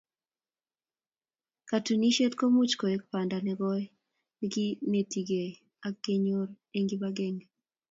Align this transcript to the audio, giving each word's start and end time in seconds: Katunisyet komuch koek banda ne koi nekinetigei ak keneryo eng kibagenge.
Katunisyet 1.69 2.33
komuch 2.39 2.73
koek 2.79 3.01
banda 3.11 3.37
ne 3.45 3.53
koi 3.59 3.83
nekinetigei 4.39 5.49
ak 5.87 5.95
keneryo 6.03 6.41
eng 6.75 6.87
kibagenge. 6.89 7.45